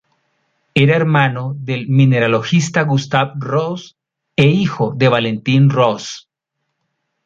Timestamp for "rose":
3.39-3.93, 5.69-6.23